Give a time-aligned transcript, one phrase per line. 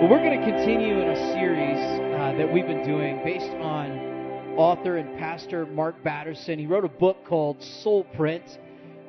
[0.00, 3.98] Well, we're going to continue in a series uh, that we've been doing based on
[4.56, 6.58] author and pastor Mark Batterson.
[6.58, 8.60] He wrote a book called Soul Print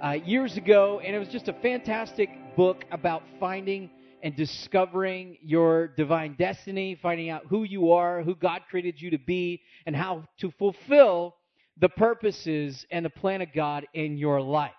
[0.03, 3.89] uh, years ago, and it was just a fantastic book about finding
[4.21, 9.17] and discovering your divine destiny, finding out who you are, who God created you to
[9.17, 11.37] be, and how to fulfill
[11.79, 14.73] the purposes and the plan of God in your life.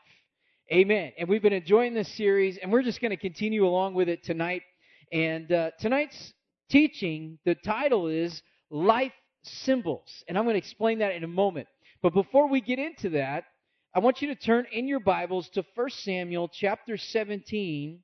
[0.71, 1.13] Amen.
[1.17, 4.23] And we've been enjoying this series, and we're just going to continue along with it
[4.23, 4.61] tonight
[5.13, 6.33] and uh, tonight's
[6.71, 9.13] teaching, the title is Life
[9.43, 10.25] Symbols.
[10.27, 11.69] And I'm going to explain that in a moment.
[12.03, 13.45] But before we get into that,
[13.95, 18.01] I want you to turn in your Bibles to 1 Samuel chapter 17.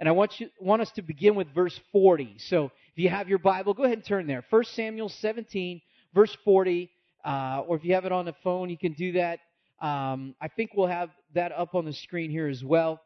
[0.00, 2.36] And I want, you, want us to begin with verse 40.
[2.38, 4.42] So if you have your Bible, go ahead and turn there.
[4.48, 5.82] 1 Samuel 17,
[6.14, 6.90] verse 40.
[7.22, 9.40] Uh, or if you have it on the phone, you can do that.
[9.82, 13.02] Um, I think we'll have that up on the screen here as well.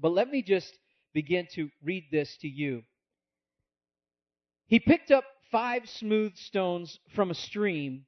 [0.00, 0.72] But let me just
[1.12, 2.82] begin to read this to you.
[4.66, 8.06] He picked up five smooth stones from a stream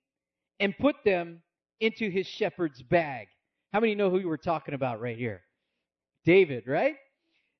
[0.61, 1.43] and put them
[1.81, 3.27] into his shepherd's bag.
[3.73, 5.43] How many know who we were talking about right here?
[6.25, 6.97] David, right?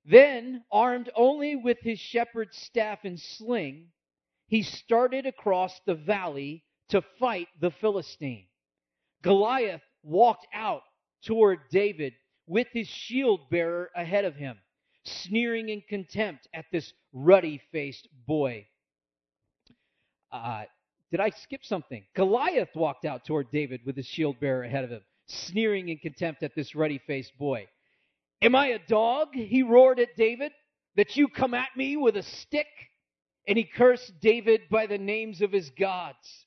[0.05, 3.89] Then, armed only with his shepherd's staff and sling,
[4.47, 8.47] he started across the valley to fight the Philistine.
[9.23, 10.83] Goliath walked out
[11.25, 12.13] toward David
[12.47, 14.59] with his shield bearer ahead of him
[15.05, 18.67] sneering in contempt at this ruddy faced boy.
[20.31, 20.65] Uh,
[21.11, 22.05] did I skip something?
[22.15, 26.43] Goliath walked out toward David with his shield bearer ahead of him, sneering in contempt
[26.43, 27.69] at this ruddy faced boy.
[28.41, 29.35] Am I a dog?
[29.35, 30.53] He roared at David,
[30.97, 32.67] that you come at me with a stick?
[33.47, 36.47] And he cursed David by the names of his gods.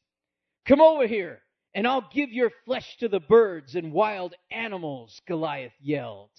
[0.65, 1.41] Come over here,
[1.75, 6.31] and I'll give your flesh to the birds and wild animals, Goliath yelled.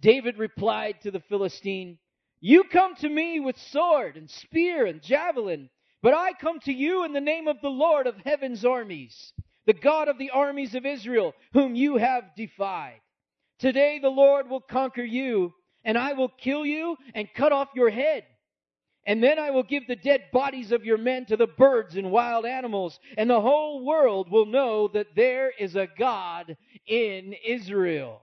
[0.00, 1.98] David replied to the Philistine,
[2.40, 5.68] You come to me with sword and spear and javelin,
[6.02, 9.32] but I come to you in the name of the Lord of heaven's armies,
[9.66, 13.00] the God of the armies of Israel, whom you have defied.
[13.58, 15.52] Today the Lord will conquer you,
[15.84, 18.24] and I will kill you and cut off your head.
[19.06, 22.10] And then I will give the dead bodies of your men to the birds and
[22.10, 26.56] wild animals, and the whole world will know that there is a God
[26.86, 28.22] in Israel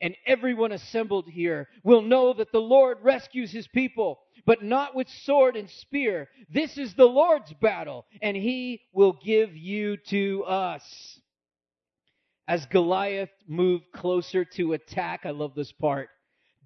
[0.00, 5.08] and everyone assembled here will know that the Lord rescues his people, but not with
[5.08, 6.28] sword and spear.
[6.50, 11.20] This is the Lord's battle, and he will give you to us.
[12.48, 16.10] As Goliath moved closer to attack, I love this part.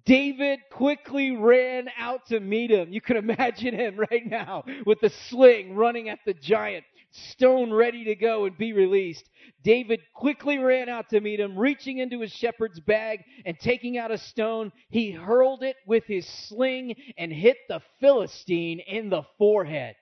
[0.05, 2.91] David quickly ran out to meet him.
[2.91, 8.05] You can imagine him right now with the sling running at the giant stone ready
[8.05, 9.29] to go and be released.
[9.63, 14.11] David quickly ran out to meet him, reaching into his shepherd's bag and taking out
[14.11, 14.71] a stone.
[14.89, 19.95] He hurled it with his sling and hit the Philistine in the forehead.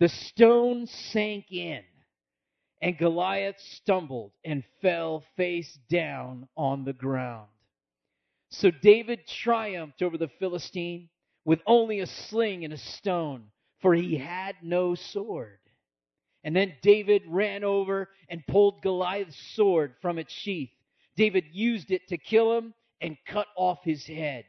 [0.00, 1.82] The stone sank in,
[2.80, 7.48] and Goliath stumbled and fell face down on the ground.
[8.50, 11.08] So David triumphed over the Philistine
[11.44, 13.44] with only a sling and a stone,
[13.80, 15.58] for he had no sword.
[16.44, 20.70] And then David ran over and pulled Goliath's sword from its sheath.
[21.16, 24.44] David used it to kill him and cut off his head.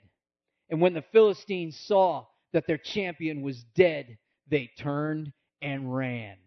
[0.70, 4.18] And when the Philistines saw that their champion was dead,
[4.48, 6.38] they turned and ran.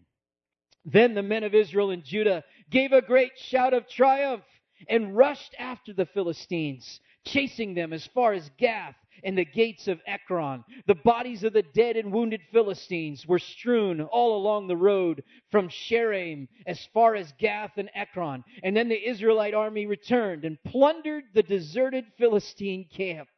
[0.84, 4.44] Then the men of Israel and Judah gave a great shout of triumph
[4.88, 10.00] and rushed after the Philistines, chasing them as far as Gath and the gates of
[10.06, 10.64] Ekron.
[10.86, 15.68] The bodies of the dead and wounded Philistines were strewn all along the road from
[15.68, 18.44] Shaaraim as far as Gath and Ekron.
[18.62, 23.28] And then the Israelite army returned and plundered the deserted Philistine camp.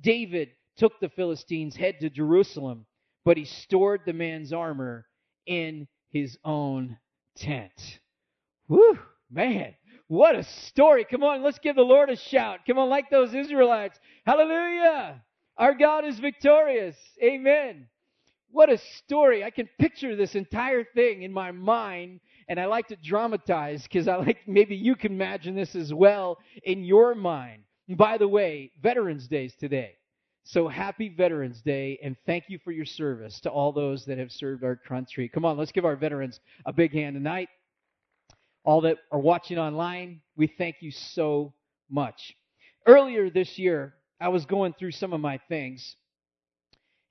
[0.00, 2.86] David took the Philistines' head to Jerusalem,
[3.24, 5.06] but he stored the man's armor
[5.46, 6.98] in his own
[7.36, 8.00] tent.
[8.66, 8.98] Whew,
[9.30, 9.74] man.
[10.10, 11.06] What a story.
[11.08, 12.66] Come on, let's give the Lord a shout.
[12.66, 13.96] Come on, like those Israelites.
[14.26, 15.22] Hallelujah.
[15.56, 16.96] Our God is victorious.
[17.22, 17.86] Amen.
[18.50, 19.44] What a story.
[19.44, 22.18] I can picture this entire thing in my mind,
[22.48, 26.38] and I like to dramatize because I like maybe you can imagine this as well
[26.64, 27.62] in your mind.
[27.86, 29.94] And by the way, Veterans Day is today.
[30.42, 34.32] So happy Veterans Day, and thank you for your service to all those that have
[34.32, 35.28] served our country.
[35.28, 37.48] Come on, let's give our veterans a big hand tonight
[38.64, 41.54] all that are watching online, we thank you so
[41.90, 42.34] much.
[42.86, 45.96] Earlier this year, I was going through some of my things,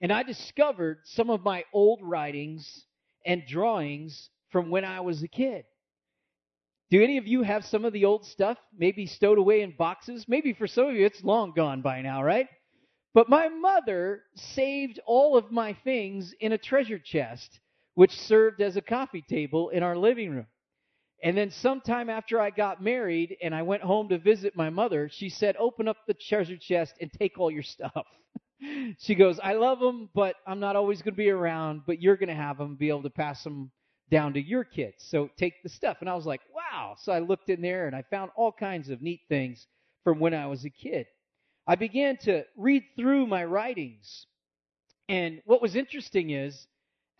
[0.02, 2.86] and I discovered some of my old writings
[3.26, 5.66] and drawings from when I was a kid.
[6.92, 10.26] Do any of you have some of the old stuff maybe stowed away in boxes?
[10.28, 12.48] Maybe for some of you it's long gone by now, right?
[13.14, 17.60] But my mother saved all of my things in a treasure chest,
[17.96, 20.48] which served as a coffee table in our living room.
[21.24, 25.10] And then sometime after I got married and I went home to visit my mother,
[25.10, 28.06] she said, "Open up the treasure chest and take all your stuff."
[29.00, 32.18] she goes, "I love them, but I'm not always going to be around, but you're
[32.18, 33.72] going to have them, be able to pass them
[34.10, 34.96] down to your kids.
[35.00, 37.96] So take the stuff." And I was like, "Wow." So I looked in there and
[37.96, 39.68] I found all kinds of neat things
[40.04, 41.08] from when I was a kid.
[41.68, 44.26] I began to read through my writings.
[45.10, 46.68] And what was interesting is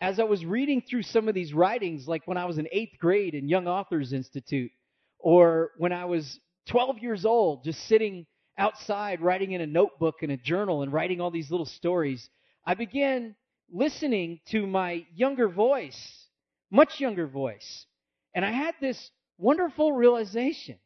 [0.00, 2.98] as I was reading through some of these writings, like when I was in eighth
[2.98, 4.70] grade in Young Authors Institute,
[5.18, 8.26] or when I was 12 years old, just sitting
[8.56, 12.30] outside writing in a notebook and a journal and writing all these little stories,
[12.64, 13.34] I began
[13.72, 16.26] listening to my younger voice,
[16.70, 17.86] much younger voice.
[18.34, 20.78] And I had this wonderful realization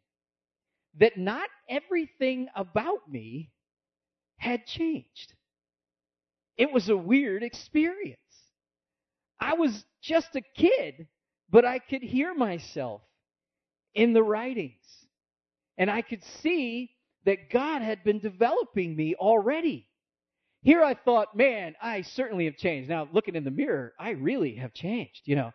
[0.98, 3.50] that not everything about me
[4.38, 5.34] had changed.
[6.56, 8.18] It was a weird experience.
[9.40, 11.08] I was just a kid,
[11.50, 13.02] but I could hear myself
[13.94, 14.84] in the writings.
[15.78, 16.90] And I could see
[17.24, 19.88] that God had been developing me already.
[20.62, 22.88] Here I thought, man, I certainly have changed.
[22.88, 25.22] Now, looking in the mirror, I really have changed.
[25.26, 25.52] You know,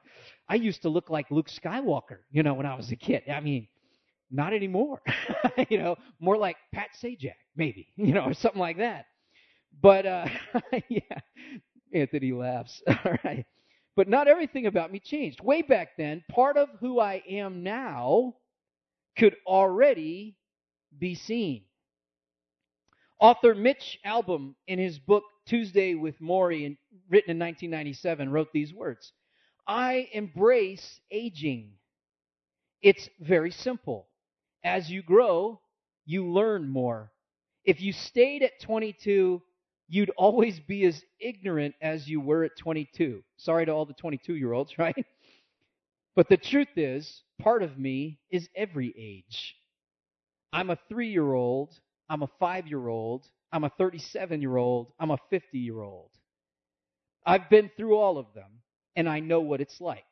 [0.48, 3.24] I used to look like Luke Skywalker, you know, when I was a kid.
[3.30, 3.68] I mean,
[4.32, 5.02] not anymore.
[5.70, 9.06] you know, more like Pat Sajak, maybe, you know, or something like that.
[9.82, 10.28] But uh
[10.90, 11.02] yeah,
[11.94, 12.82] Anthony laughs.
[12.88, 13.46] All right.
[13.96, 15.42] But not everything about me changed.
[15.42, 18.36] Way back then, part of who I am now
[19.18, 20.38] could already
[20.98, 21.64] be seen.
[23.20, 26.78] Author Mitch Albom, in his book Tuesday with Morrie,
[27.10, 29.12] written in 1997, wrote these words
[29.68, 31.74] I embrace aging.
[32.82, 34.08] It's very simple.
[34.64, 35.60] As you grow,
[36.06, 37.12] you learn more.
[37.66, 39.42] If you stayed at 22,
[39.90, 43.24] you'd always be as ignorant as you were at 22.
[43.38, 45.06] Sorry to all the 22 year olds, right?
[46.16, 49.56] But the truth is, part of me is every age.
[50.54, 51.78] I'm a three year old,
[52.10, 56.10] I'm a five year old, I'm a 37 year old, I'm a 50 year old.
[57.26, 58.62] I've been through all of them,
[58.96, 60.04] and I know what it's like.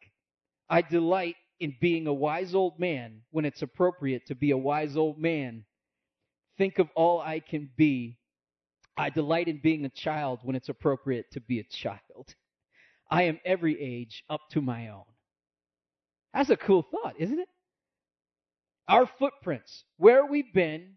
[0.69, 4.95] I delight in being a wise old man when it's appropriate to be a wise
[4.95, 5.63] old man.
[6.57, 8.17] Think of all I can be.
[8.97, 12.33] I delight in being a child when it's appropriate to be a child.
[13.09, 15.03] I am every age up to my own.
[16.33, 17.47] That's a cool thought, isn't it?
[18.87, 20.93] Our footprints, where we've been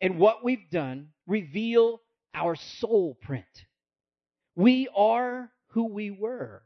[0.00, 2.00] and what we've done, reveal
[2.34, 3.44] our soul print.
[4.56, 6.62] We are who we were.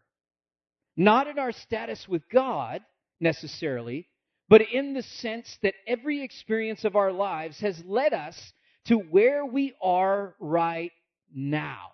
[0.97, 2.83] Not in our status with God,
[3.21, 4.09] necessarily,
[4.49, 8.53] but in the sense that every experience of our lives has led us
[8.87, 10.93] to where we are right
[11.35, 11.93] now.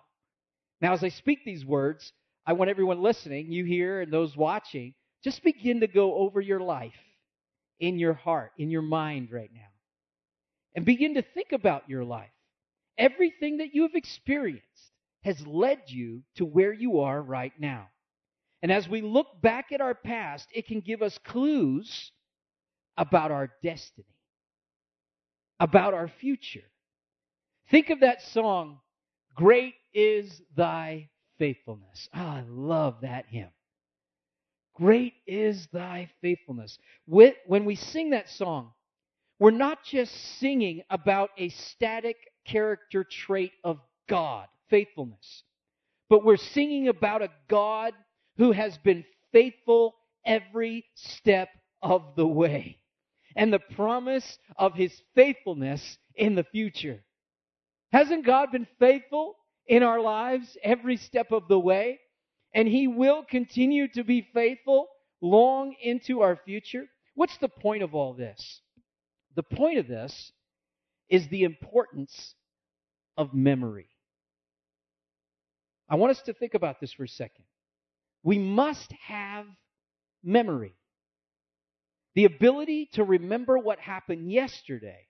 [0.81, 2.11] Now, as I speak these words,
[2.45, 4.93] I want everyone listening, you here and those watching,
[5.23, 6.93] just begin to go over your life
[7.79, 9.61] in your heart, in your mind right now.
[10.75, 12.29] And begin to think about your life.
[12.97, 14.65] Everything that you have experienced
[15.23, 17.87] has led you to where you are right now.
[18.61, 22.11] And as we look back at our past, it can give us clues
[22.97, 24.05] about our destiny,
[25.59, 26.63] about our future.
[27.69, 28.79] Think of that song,
[29.35, 32.09] Great is Thy Faithfulness.
[32.13, 33.49] Oh, I love that hymn.
[34.75, 36.77] Great is Thy faithfulness.
[37.05, 38.71] When we sing that song,
[39.39, 45.43] we're not just singing about a static character trait of God, faithfulness,
[46.09, 47.93] but we're singing about a God
[48.37, 51.49] who has been faithful every step
[51.81, 52.77] of the way
[53.35, 57.03] and the promise of his faithfulness in the future.
[57.93, 59.35] Hasn't God been faithful
[59.67, 61.99] in our lives every step of the way?
[62.53, 64.87] And he will continue to be faithful
[65.21, 66.85] long into our future.
[67.13, 68.61] What's the point of all this?
[69.35, 70.31] The point of this
[71.07, 72.33] is the importance
[73.15, 73.89] of memory.
[75.87, 77.45] I want us to think about this for a second.
[78.23, 79.45] We must have
[80.23, 80.73] memory.
[82.15, 85.07] The ability to remember what happened yesterday.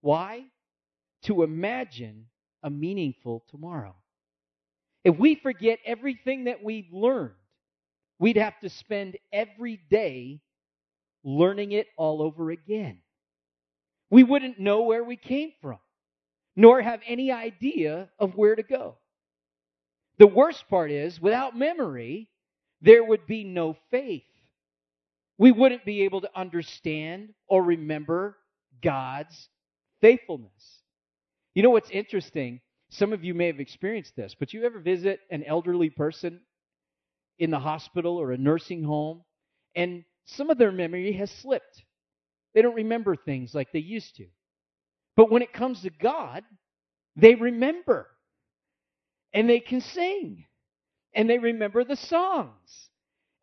[0.00, 0.46] Why?
[1.22, 2.26] To imagine
[2.62, 3.94] a meaningful tomorrow.
[5.04, 7.34] If we forget everything that we've learned,
[8.18, 10.40] we'd have to spend every day
[11.24, 12.98] learning it all over again.
[14.10, 15.78] We wouldn't know where we came from,
[16.56, 18.96] nor have any idea of where to go.
[20.18, 22.28] The worst part is, without memory,
[22.80, 24.22] there would be no faith.
[25.36, 28.36] We wouldn't be able to understand or remember
[28.82, 29.48] God's
[30.00, 30.77] faithfulness.
[31.58, 32.60] You know what's interesting
[32.90, 36.40] Some of you may have experienced this, but you ever visit an elderly person
[37.40, 39.24] in the hospital or a nursing home
[39.74, 41.82] and some of their memory has slipped.
[42.54, 44.26] They don't remember things like they used to.
[45.16, 46.44] But when it comes to God,
[47.16, 48.06] they remember.
[49.32, 50.44] And they can sing.
[51.12, 52.88] And they remember the songs.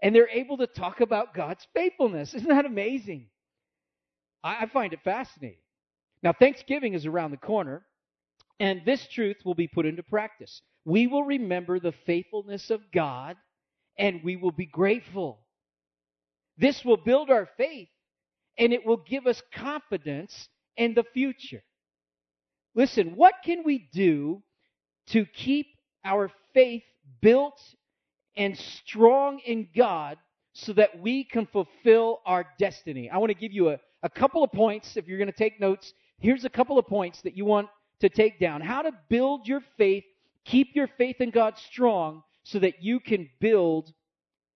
[0.01, 2.33] And they're able to talk about God's faithfulness.
[2.33, 3.27] Isn't that amazing?
[4.41, 5.59] I find it fascinating.
[6.23, 7.85] Now, Thanksgiving is around the corner,
[8.59, 10.61] and this truth will be put into practice.
[10.85, 13.37] We will remember the faithfulness of God,
[13.97, 15.39] and we will be grateful.
[16.57, 17.89] This will build our faith
[18.57, 20.47] and it will give us confidence
[20.77, 21.63] in the future.
[22.73, 24.41] Listen, what can we do
[25.07, 25.67] to keep
[26.03, 26.83] our faith
[27.21, 27.59] built
[28.37, 30.17] and strong in God
[30.53, 33.09] so that we can fulfill our destiny?
[33.09, 34.97] I want to give you a, a couple of points.
[34.97, 37.69] If you're going to take notes, here's a couple of points that you want
[38.01, 38.61] to take down.
[38.61, 40.03] How to build your faith,
[40.45, 43.91] keep your faith in God strong so that you can build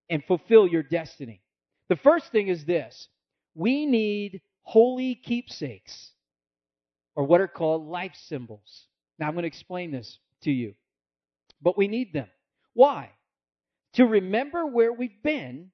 [0.10, 1.41] and fulfill your destiny.
[1.88, 3.08] The first thing is this
[3.55, 6.12] we need holy keepsakes,
[7.15, 8.86] or what are called life symbols.
[9.17, 10.75] Now, I'm going to explain this to you,
[11.62, 12.27] but we need them.
[12.74, 13.10] Why?
[13.93, 15.72] To remember where we've been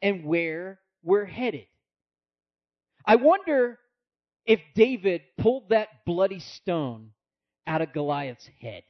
[0.00, 1.66] and where we're headed.
[3.04, 3.78] I wonder
[4.46, 7.10] if David pulled that bloody stone
[7.66, 8.84] out of Goliath's head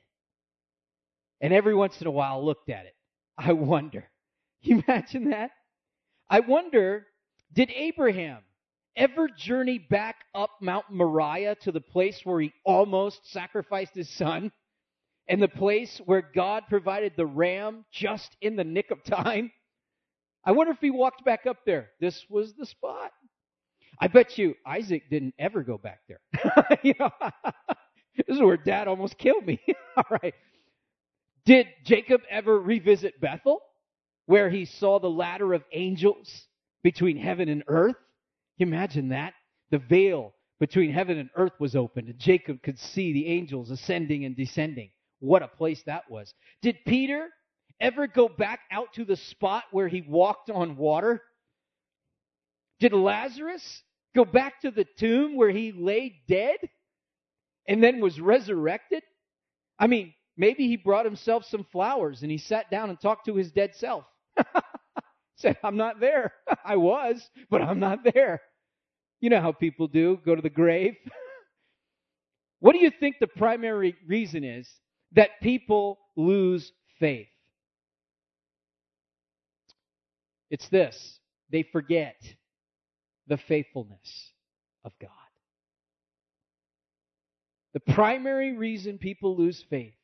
[1.40, 2.94] and every once in a while looked at it.
[3.36, 4.04] I wonder.
[4.62, 5.52] You imagine that?
[6.28, 7.06] I wonder,
[7.52, 8.38] did Abraham
[8.96, 14.50] ever journey back up Mount Moriah to the place where he almost sacrificed his son?
[15.28, 19.52] And the place where God provided the ram just in the nick of time?
[20.44, 21.90] I wonder if he walked back up there.
[22.00, 23.12] This was the spot.
[24.00, 26.20] I bet you Isaac didn't ever go back there.
[26.82, 26.94] this
[28.28, 29.60] is where dad almost killed me.
[29.96, 30.34] All right.
[31.44, 33.60] Did Jacob ever revisit Bethel?
[34.26, 36.46] where he saw the ladder of angels
[36.82, 37.96] between heaven and earth.
[38.58, 39.34] Imagine that.
[39.70, 44.24] The veil between heaven and earth was opened, and Jacob could see the angels ascending
[44.24, 44.90] and descending.
[45.20, 46.34] What a place that was.
[46.62, 47.28] Did Peter
[47.80, 51.22] ever go back out to the spot where he walked on water?
[52.80, 53.82] Did Lazarus
[54.16, 56.56] go back to the tomb where he lay dead
[57.68, 59.02] and then was resurrected?
[59.78, 63.34] I mean, maybe he brought himself some flowers and he sat down and talked to
[63.36, 64.04] his dead self.
[65.36, 66.32] Said, I'm not there.
[66.64, 68.40] I was, but I'm not there.
[69.20, 70.96] You know how people do go to the grave.
[72.60, 74.68] what do you think the primary reason is
[75.12, 77.28] that people lose faith?
[80.50, 81.18] It's this
[81.50, 82.16] they forget
[83.26, 84.30] the faithfulness
[84.84, 85.10] of God.
[87.74, 89.94] The primary reason people lose faith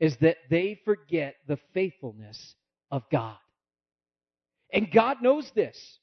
[0.00, 2.56] is that they forget the faithfulness
[2.90, 3.36] of God.
[4.72, 5.98] And God knows this.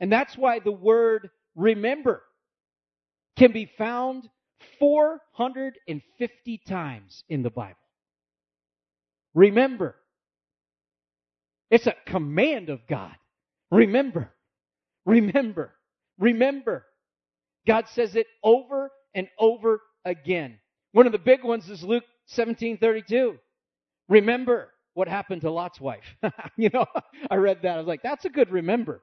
[0.00, 2.22] And that's why the word remember
[3.38, 4.28] can be found
[4.78, 7.76] 450 times in the Bible.
[9.34, 9.94] Remember.
[11.70, 13.14] It's a command of God.
[13.70, 14.32] Remember.
[15.04, 15.75] Remember.
[16.18, 16.84] Remember.
[17.66, 20.58] God says it over and over again.
[20.92, 23.38] One of the big ones is Luke 17:32.
[24.08, 26.04] Remember what happened to Lot's wife.
[26.56, 26.86] you know,
[27.30, 27.74] I read that.
[27.74, 29.02] I was like, that's a good remember.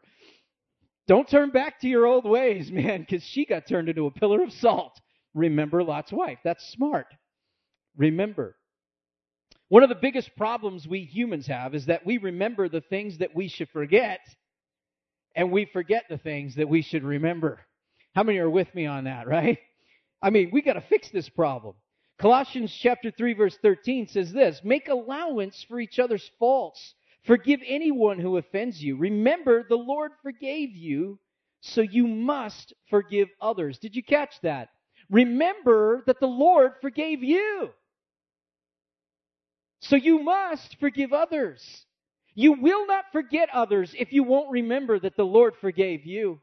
[1.08, 4.42] Don't turn back to your old ways, man, because she got turned into a pillar
[4.42, 5.00] of salt.
[5.34, 6.40] Remember Lot's wife.
[6.44, 7.08] That's smart.
[7.98, 8.56] Remember.
[9.70, 13.36] One of the biggest problems we humans have is that we remember the things that
[13.36, 14.20] we should forget,
[15.36, 17.60] and we forget the things that we should remember.
[18.16, 19.58] How many are with me on that, right?
[20.22, 21.76] I mean, we got to fix this problem.
[22.20, 26.94] Colossians chapter 3 verse 13 says this, make allowance for each other's faults.
[27.26, 28.98] Forgive anyone who offends you.
[28.98, 31.20] Remember the Lord forgave you,
[31.62, 33.80] so you must forgive others.
[33.80, 34.70] Did you catch that?
[35.10, 37.70] Remember that the Lord forgave you.
[39.82, 41.86] So you must forgive others.
[42.36, 46.40] You will not forget others if you won't remember that the Lord forgave you.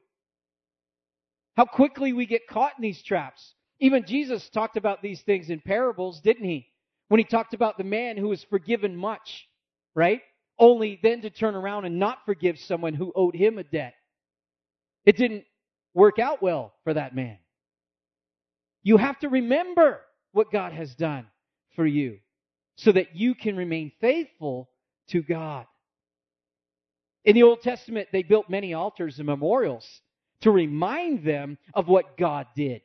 [1.56, 3.54] How quickly we get caught in these traps.
[3.80, 6.68] Even Jesus talked about these things in parables, didn't he?
[7.08, 9.48] When he talked about the man who was forgiven much,
[9.94, 10.20] right?
[10.58, 13.94] Only then to turn around and not forgive someone who owed him a debt.
[15.04, 15.44] It didn't
[15.94, 17.38] work out well for that man.
[18.82, 20.00] You have to remember
[20.32, 21.26] what God has done
[21.74, 22.18] for you
[22.76, 24.70] so that you can remain faithful
[25.08, 25.66] to God.
[27.24, 30.00] In the Old Testament, they built many altars and memorials
[30.40, 32.82] to remind them of what God did.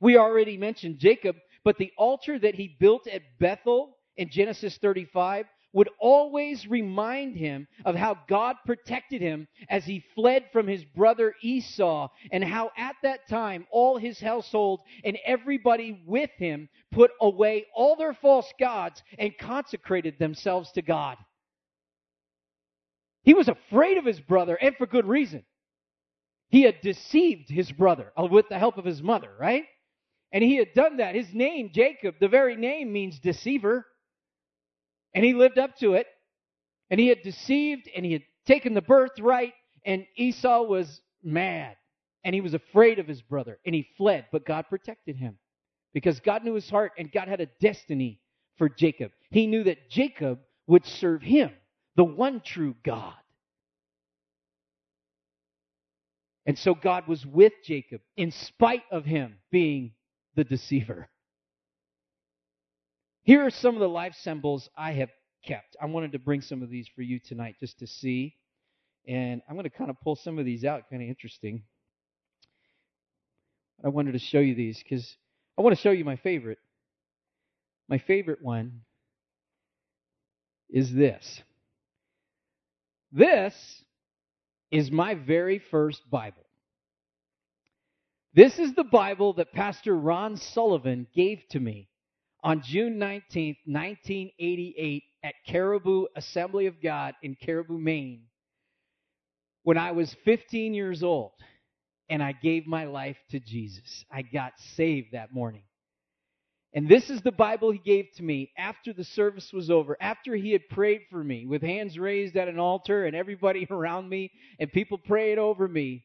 [0.00, 5.46] We already mentioned Jacob But the altar that he built at Bethel in Genesis 35
[5.74, 11.34] would always remind him of how God protected him as he fled from his brother
[11.40, 17.64] Esau, and how at that time all his household and everybody with him put away
[17.74, 21.16] all their false gods and consecrated themselves to God.
[23.22, 25.44] He was afraid of his brother, and for good reason.
[26.48, 29.64] He had deceived his brother uh, with the help of his mother, right?
[30.32, 31.14] And he had done that.
[31.14, 33.86] His name, Jacob, the very name means deceiver.
[35.14, 36.06] And he lived up to it.
[36.90, 39.54] And he had deceived and he had taken the birthright.
[39.84, 41.76] And Esau was mad.
[42.24, 43.58] And he was afraid of his brother.
[43.64, 44.26] And he fled.
[44.32, 45.38] But God protected him.
[45.92, 48.20] Because God knew his heart and God had a destiny
[48.56, 49.12] for Jacob.
[49.30, 51.50] He knew that Jacob would serve him,
[51.96, 53.14] the one true God.
[56.44, 59.92] And so God was with Jacob in spite of him being
[60.34, 61.08] the deceiver.
[63.22, 65.10] Here are some of the life symbols I have
[65.44, 65.76] kept.
[65.80, 68.34] I wanted to bring some of these for you tonight just to see.
[69.06, 71.62] And I'm going to kind of pull some of these out, kind of interesting.
[73.84, 75.16] I wanted to show you these because
[75.58, 76.58] I want to show you my favorite.
[77.88, 78.80] My favorite one
[80.70, 81.42] is this.
[83.12, 83.54] This
[84.70, 86.46] is my very first Bible.
[88.34, 91.88] This is the Bible that Pastor Ron Sullivan gave to me
[92.42, 98.22] on June 19, 1988, at Caribou Assembly of God in Caribou, Maine,
[99.62, 101.32] when I was 15 years old
[102.08, 104.04] and I gave my life to Jesus.
[104.10, 105.62] I got saved that morning.
[106.74, 110.34] And this is the Bible he gave to me after the service was over, after
[110.34, 114.30] he had prayed for me with hands raised at an altar and everybody around me
[114.58, 116.04] and people praying over me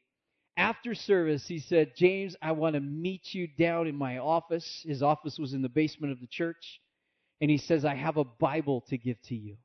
[0.57, 4.83] after service, he said, James, I want to meet you down in my office.
[4.85, 6.81] His office was in the basement of the church.
[7.39, 9.57] And he says, I have a Bible to give to you.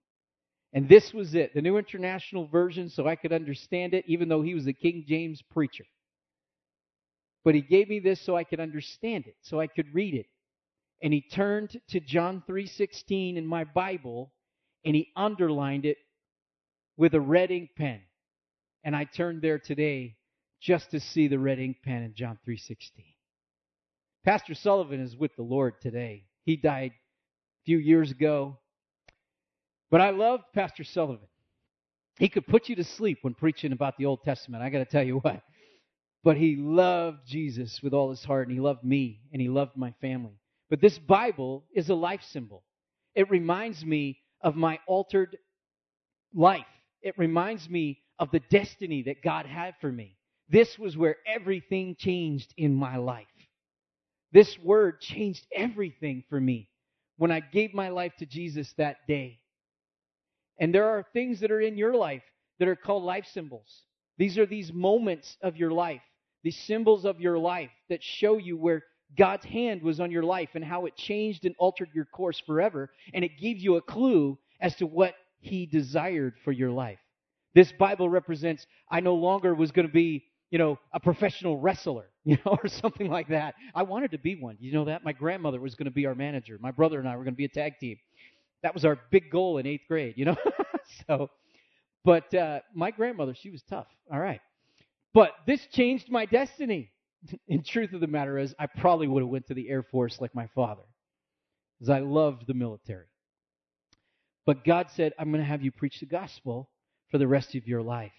[0.74, 4.42] And this was it, the New International Version, so I could understand it, even though
[4.42, 5.84] he was a King James preacher.
[7.44, 10.26] But he gave me this so I could understand it, so I could read it.
[11.02, 14.32] And he turned to John 3:16 in my Bible
[14.84, 15.98] and he underlined it
[16.96, 18.00] with a red ink pen.
[18.84, 20.16] And I turned there today
[20.60, 23.14] just to see the red ink pen in John 3:16.
[24.24, 26.26] Pastor Sullivan is with the Lord today.
[26.44, 28.58] He died a few years ago.
[29.90, 31.28] But I loved Pastor Sullivan.
[32.18, 34.62] He could put you to sleep when preaching about the Old Testament.
[34.62, 35.42] I got to tell you what.
[36.22, 39.76] But he loved Jesus with all his heart, and he loved me, and he loved
[39.76, 40.38] my family.
[40.72, 42.64] But this Bible is a life symbol.
[43.14, 45.36] It reminds me of my altered
[46.34, 46.64] life.
[47.02, 50.16] It reminds me of the destiny that God had for me.
[50.48, 53.26] This was where everything changed in my life.
[54.32, 56.70] This word changed everything for me
[57.18, 59.40] when I gave my life to Jesus that day.
[60.58, 62.24] And there are things that are in your life
[62.60, 63.82] that are called life symbols.
[64.16, 66.00] These are these moments of your life,
[66.42, 68.84] these symbols of your life that show you where
[69.16, 72.90] God's hand was on your life and how it changed and altered your course forever.
[73.12, 76.98] And it gives you a clue as to what He desired for your life.
[77.54, 82.04] This Bible represents, I no longer was going to be you know, a professional wrestler,
[82.24, 83.54] you know, or something like that.
[83.74, 84.58] I wanted to be one.
[84.60, 85.02] You know that?
[85.02, 86.58] My grandmother was going to be our manager.
[86.60, 87.96] My brother and I were going to be a tag team.
[88.62, 90.36] That was our big goal in eighth grade, you know?
[91.08, 91.30] so,
[92.04, 93.86] but uh, my grandmother, she was tough.
[94.12, 94.40] All right.
[95.14, 96.90] But this changed my destiny.
[97.48, 100.20] in truth of the matter is, I probably would have went to the Air Force
[100.20, 100.82] like my father,
[101.78, 103.06] because I loved the military.
[104.44, 106.68] But God said, I'm going to have you preach the gospel
[107.10, 108.12] for the rest of your life.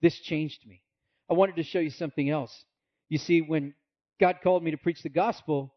[0.00, 0.82] This changed me.
[1.28, 2.64] I wanted to show you something else.
[3.08, 3.74] You see, when
[4.20, 5.74] God called me to preach the gospel,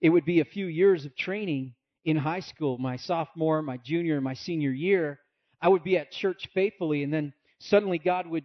[0.00, 4.20] it would be a few years of training in high school, my sophomore, my junior,
[4.20, 5.20] my senior year.
[5.60, 8.44] I would be at church faithfully, and then suddenly God would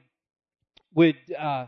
[0.94, 1.66] would uh,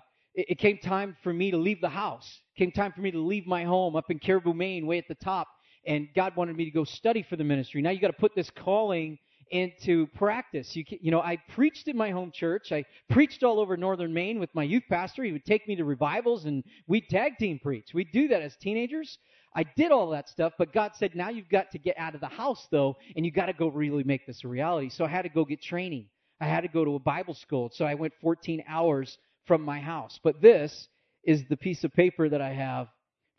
[0.47, 2.41] it, came time for me to leave the house.
[2.56, 5.08] It came time for me to leave my home up in Caribou, Maine, way at
[5.08, 5.47] the top,
[5.86, 7.82] and God wanted me to go study for the ministry.
[7.82, 9.17] Now you got to put this calling
[9.52, 10.75] into practice.
[10.75, 12.71] You, you know, I preached in my home church.
[12.71, 15.23] I preached all over northern Maine with my youth pastor.
[15.23, 17.89] He would take me to revivals and we'd tag team preach.
[17.93, 19.17] We'd do that as teenagers.
[19.56, 22.21] I did all that stuff, but God said, now you've got to get out of
[22.21, 24.89] the house though, and you got to go really make this a reality.
[24.89, 26.08] So I had to go get training.
[26.39, 27.69] I had to go to a Bible school.
[27.73, 29.17] So I went 14 hours
[29.49, 30.19] from my house.
[30.23, 30.88] But this
[31.23, 32.88] is the piece of paper that I have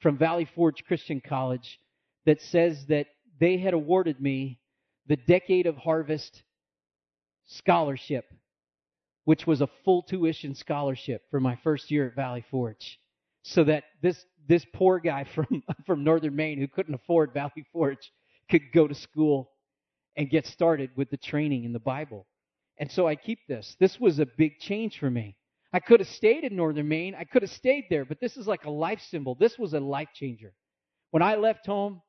[0.01, 1.79] from Valley Forge Christian College
[2.27, 3.07] that says that
[3.39, 4.59] they had awarded me
[5.07, 6.43] the Decade of Harvest
[7.47, 8.25] Scholarship,
[9.25, 12.99] which was a full tuition scholarship for my first year at Valley Forge.
[13.45, 18.13] So that this this poor guy from from northern Maine who couldn't afford Valley Forge
[18.51, 19.53] could go to school
[20.17, 22.27] and get started with the training in the Bible.
[22.79, 23.77] And so I keep this.
[23.79, 25.37] This was a big change for me.
[25.73, 27.15] I could have stayed in northern Maine.
[27.15, 29.37] I could have stayed there, but this is like a life symbol.
[29.37, 30.53] This was a life changer.
[31.13, 32.03] When I left home,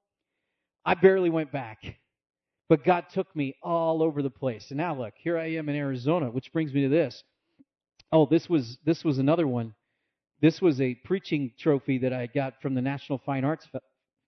[0.84, 1.78] I barely went back.
[2.70, 4.68] But God took me all over the place.
[4.72, 7.24] And now look, here I am in Arizona, which brings me to this.
[8.12, 9.76] Oh, this was this was another one.
[10.42, 13.68] This was a preaching trophy that I got from the National Fine Arts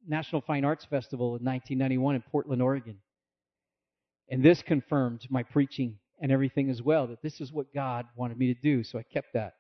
[0.08, 2.98] National Fine Arts Festival in 1991 in Portland, Oregon.
[4.30, 8.38] And this confirmed my preaching and everything as well that this is what God wanted
[8.38, 9.54] me to do, so I kept that.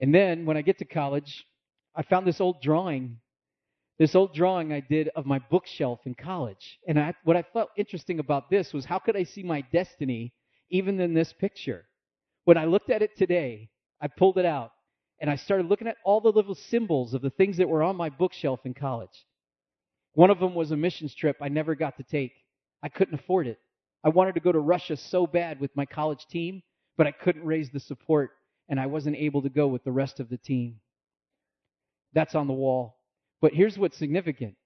[0.00, 1.46] And then when I get to college,
[1.94, 3.18] I found this old drawing
[3.98, 6.78] this old drawing I did of my bookshelf in college.
[6.88, 10.32] And I, what I felt interesting about this was how could I see my destiny
[10.70, 11.84] even in this picture?
[12.44, 14.72] When I looked at it today, I pulled it out
[15.20, 17.96] and I started looking at all the little symbols of the things that were on
[17.96, 19.26] my bookshelf in college.
[20.14, 22.32] One of them was a missions trip I never got to take.
[22.82, 23.58] I couldn't afford it.
[24.04, 26.62] I wanted to go to Russia so bad with my college team,
[26.96, 28.32] but I couldn't raise the support
[28.68, 30.80] and I wasn't able to go with the rest of the team.
[32.12, 32.98] That's on the wall.
[33.40, 34.56] But here's what's significant.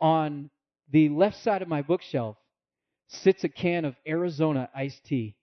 [0.00, 0.50] On
[0.90, 2.36] the left side of my bookshelf
[3.08, 5.36] sits a can of Arizona iced tea.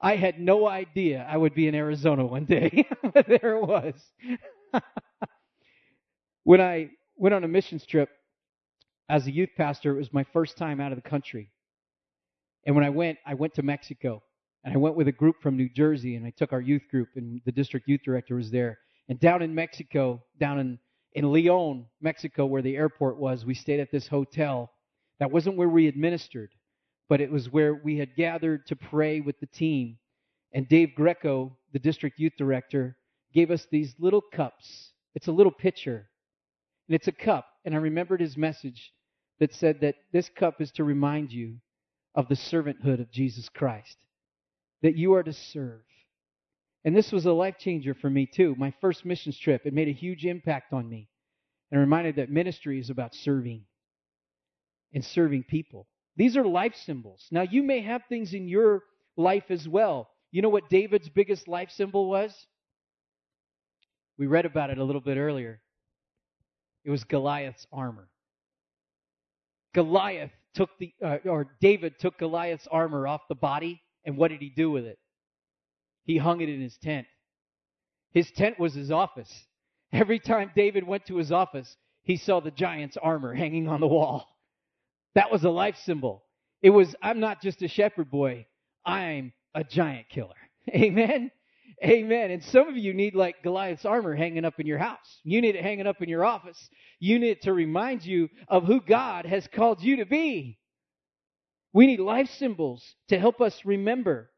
[0.00, 3.94] I had no idea I would be in Arizona one day, but there it was.
[6.44, 8.10] when I went on a missions trip
[9.08, 11.50] as a youth pastor, it was my first time out of the country.
[12.66, 14.22] And when I went, I went to Mexico.
[14.64, 17.10] And I went with a group from New Jersey, and I took our youth group,
[17.14, 18.78] and the district youth director was there.
[19.08, 20.78] And down in Mexico, down in
[21.16, 24.70] in Leon, Mexico, where the airport was, we stayed at this hotel.
[25.18, 26.50] That wasn't where we administered,
[27.08, 29.96] but it was where we had gathered to pray with the team.
[30.52, 32.98] And Dave Greco, the district youth director,
[33.32, 34.92] gave us these little cups.
[35.14, 36.06] It's a little pitcher,
[36.86, 37.46] and it's a cup.
[37.64, 38.92] And I remembered his message
[39.40, 41.56] that said that this cup is to remind you
[42.16, 43.96] of the servanthood of Jesus Christ,
[44.82, 45.82] that you are to serve.
[46.84, 48.54] And this was a life changer for me, too.
[48.58, 51.08] My first missions trip, it made a huge impact on me.
[51.70, 53.64] And reminded that ministry is about serving
[54.94, 55.88] and serving people.
[56.16, 57.26] These are life symbols.
[57.32, 58.84] Now, you may have things in your
[59.16, 60.08] life as well.
[60.30, 62.32] You know what David's biggest life symbol was?
[64.16, 65.60] We read about it a little bit earlier.
[66.84, 68.08] It was Goliath's armor.
[69.74, 74.40] Goliath took the, uh, or David took Goliath's armor off the body, and what did
[74.40, 74.98] he do with it?
[76.06, 77.06] he hung it in his tent.
[78.12, 79.46] His tent was his office.
[79.92, 83.86] Every time David went to his office, he saw the giant's armor hanging on the
[83.86, 84.26] wall.
[85.14, 86.22] That was a life symbol.
[86.62, 88.46] It was, I'm not just a shepherd boy,
[88.84, 90.34] I'm a giant killer.
[90.74, 91.30] Amen?
[91.84, 92.30] Amen.
[92.30, 95.20] And some of you need like Goliath's armor hanging up in your house.
[95.24, 96.70] You need it hanging up in your office.
[97.00, 100.58] You need it to remind you of who God has called you to be.
[101.74, 104.30] We need life symbols to help us remember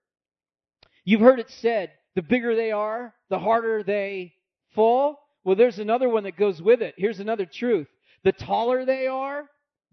[1.09, 4.35] You've heard it said, the bigger they are, the harder they
[4.75, 5.19] fall.
[5.43, 6.95] Well, there's another one that goes with it.
[6.99, 7.87] Here's another truth.
[8.25, 9.45] The taller they are,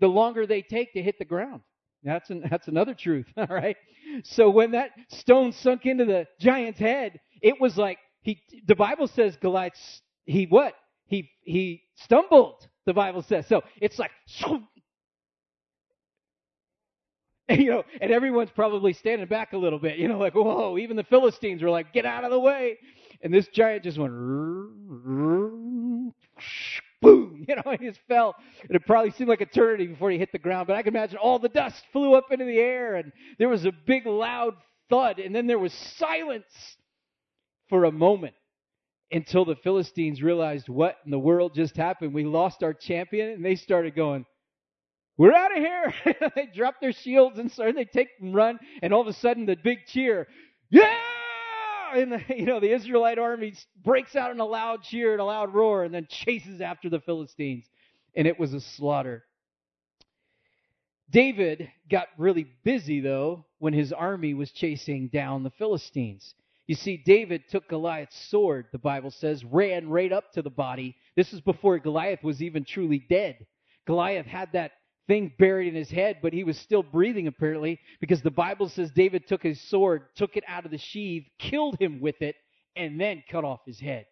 [0.01, 1.61] the longer they take to hit the ground.
[2.03, 3.77] That's an, that's another truth, all right?
[4.25, 9.07] So when that stone sunk into the giant's head, it was like he the Bible
[9.07, 10.73] says Goliath he what?
[11.05, 13.45] He he stumbled, the Bible says.
[13.47, 14.09] So it's like
[17.47, 20.79] and, you know, and everyone's probably standing back a little bit, you know, like, whoa,
[20.79, 22.79] even the Philistines were like, get out of the way.
[23.21, 24.11] And this giant just went,
[27.01, 28.35] boom, you know, he just fell.
[28.63, 31.17] And it probably seemed like eternity before he hit the ground, but I can imagine
[31.17, 34.55] all the dust flew up into the air and there was a big loud
[34.89, 36.77] thud and then there was silence
[37.69, 38.33] for a moment
[39.11, 42.13] until the Philistines realized what in the world just happened.
[42.13, 44.25] We lost our champion and they started going,
[45.17, 45.93] we're out of here.
[46.35, 49.45] they drop their shields and start, they take and run, and all of a sudden
[49.45, 50.27] the big cheer,
[50.69, 50.97] yeah!
[51.93, 55.25] And the, you know the Israelite army breaks out in a loud cheer and a
[55.25, 57.65] loud roar, and then chases after the Philistines,
[58.15, 59.23] and it was a slaughter.
[61.09, 66.33] David got really busy though when his army was chasing down the Philistines.
[66.67, 70.95] You see, David took Goliath's sword, the Bible says, ran right up to the body.
[71.15, 73.45] This is before Goliath was even truly dead.
[73.85, 74.71] Goliath had that
[75.07, 78.89] thing buried in his head, but he was still breathing apparently because the Bible says
[78.91, 82.35] David took his sword, took it out of the sheath, killed him with it,
[82.75, 84.07] and then cut off his head.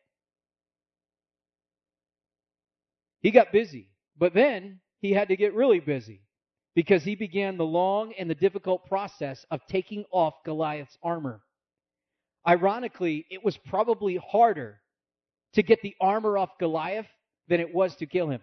[3.21, 6.21] He got busy, but then he had to get really busy
[6.75, 11.41] because he began the long and the difficult process of taking off Goliath's armor.
[12.47, 14.79] Ironically, it was probably harder
[15.53, 17.07] to get the armor off Goliath
[17.47, 18.41] than it was to kill him.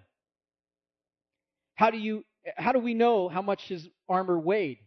[1.75, 2.25] How do you
[2.57, 4.79] how do we know how much his armor weighed?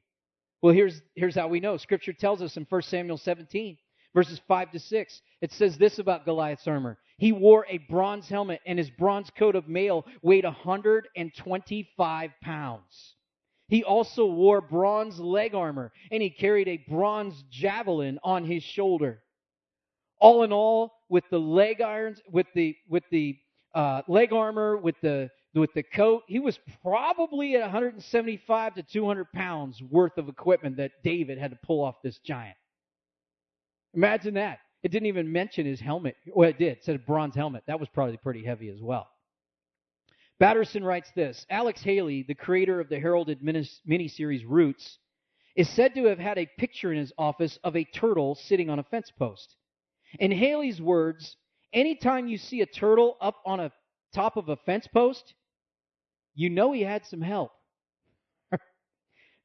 [0.61, 1.77] Well, here's here's how we know.
[1.77, 3.77] Scripture tells us in 1 Samuel 17,
[4.13, 5.21] verses 5 to 6.
[5.41, 6.97] It says this about Goliath's armor.
[7.17, 13.15] He wore a bronze helmet, and his bronze coat of mail weighed 125 pounds.
[13.73, 19.23] He also wore bronze leg armor, and he carried a bronze javelin on his shoulder.
[20.19, 23.35] All in all, with the leg irons, with the with the
[23.73, 29.31] uh, leg armor, with the with the coat, he was probably at 175 to 200
[29.33, 32.57] pounds worth of equipment that David had to pull off this giant.
[33.95, 34.59] Imagine that.
[34.83, 36.15] It didn't even mention his helmet.
[36.27, 36.77] Well, it did.
[36.77, 37.63] It said a bronze helmet.
[37.65, 39.07] That was probably pretty heavy as well.
[40.39, 44.99] Batterson writes this Alex Haley, the creator of the heralded miniseries Roots,
[45.55, 48.79] is said to have had a picture in his office of a turtle sitting on
[48.79, 49.55] a fence post.
[50.19, 51.37] In Haley's words,
[51.71, 53.71] anytime you see a turtle up on a
[54.13, 55.33] top of a fence post,
[56.33, 57.51] you know he had some help.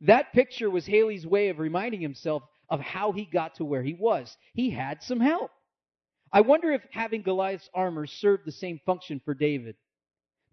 [0.01, 3.94] that picture was Haley's way of reminding himself of how he got to where he
[3.94, 4.37] was.
[4.55, 5.51] He had some help.
[6.33, 9.77] I wonder if having Goliath's armor served the same function for David.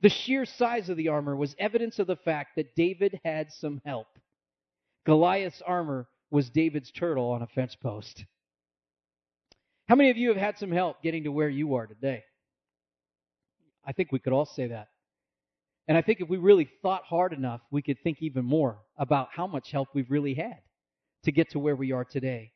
[0.01, 3.81] The sheer size of the armor was evidence of the fact that David had some
[3.85, 4.07] help.
[5.05, 8.25] Goliath's armor was David's turtle on a fence post.
[9.87, 12.23] How many of you have had some help getting to where you are today?
[13.85, 14.89] I think we could all say that.
[15.87, 19.29] And I think if we really thought hard enough, we could think even more about
[19.31, 20.57] how much help we've really had
[21.23, 22.51] to get to where we are today.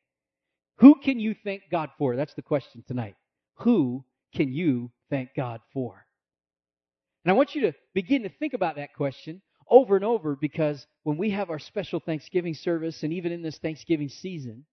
[0.78, 2.16] Who can you thank God for?
[2.16, 3.14] That's the question tonight.
[3.58, 6.06] Who can you thank God for?
[7.24, 10.86] And I want you to begin to think about that question over and over because
[11.04, 14.64] when we have our special Thanksgiving service and even in this Thanksgiving season,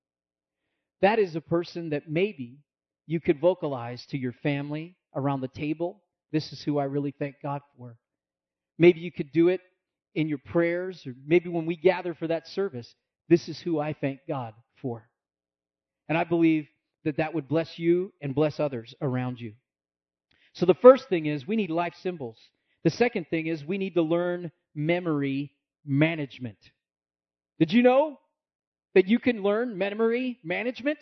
[1.02, 2.60] that is a person that maybe
[3.06, 6.02] you could vocalize to your family around the table.
[6.32, 7.98] This is who I really thank God for.
[8.78, 9.62] Maybe you could do it
[10.16, 12.94] in your prayers, or maybe when we gather for that service.
[13.30, 15.08] This is who I thank God for.
[16.10, 16.68] And I believe
[17.04, 19.54] that that would bless you and bless others around you.
[20.58, 22.40] So the first thing is we need life symbols.
[22.84, 25.54] The second thing is we need to learn memory
[25.86, 26.58] management.
[27.60, 28.20] Did you know
[28.96, 30.98] that you can learn memory management?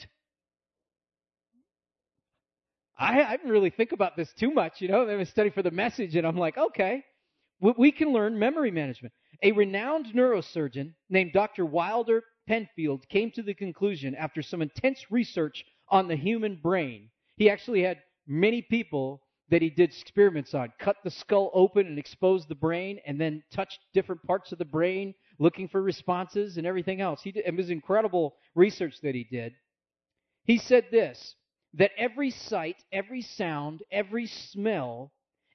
[3.00, 5.08] I, I didn't really think about this too much, you know.
[5.08, 7.06] I was studying for the message, and I'm like, okay,
[7.62, 9.14] we can learn memory management.
[9.42, 11.66] A renowned neurosurgeon named Dr.
[11.66, 17.10] Wilder Penfield came to the conclusion after some intense research on the human brain.
[17.38, 22.00] He actually had many people that he did experiments on, cut the skull open and
[22.00, 26.66] exposed the brain, and then touched different parts of the brain, looking for responses and
[26.66, 27.22] everything else.
[27.22, 29.54] He did, it was incredible research that he did.
[30.46, 31.36] He said this
[31.74, 35.12] that every sight, every sound, every smell,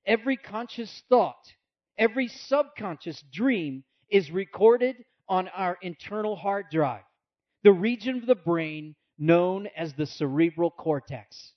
[0.06, 1.54] every conscious thought
[2.00, 7.04] Every subconscious dream is recorded on our internal hard drive,
[7.62, 11.52] the region of the brain known as the cerebral cortex.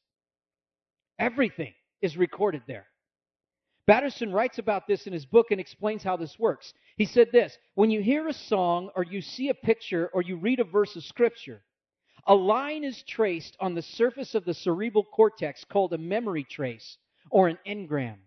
[1.18, 2.86] Everything is recorded there.
[3.90, 6.74] Batterson writes about this in his book and explains how this works.
[6.98, 10.36] He said this When you hear a song, or you see a picture, or you
[10.36, 11.64] read a verse of scripture,
[12.28, 16.98] a line is traced on the surface of the cerebral cortex called a memory trace
[17.32, 18.18] or an engram.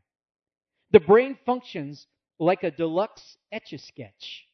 [0.91, 2.07] The brain functions
[2.39, 4.45] like a deluxe etch a sketch.